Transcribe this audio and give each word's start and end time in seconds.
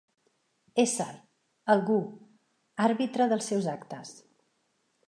Ésser, 0.83 1.09
algú, 1.75 1.99
àrbitre 2.89 3.31
dels 3.35 3.53
seus 3.53 3.71
actes. 3.79 4.17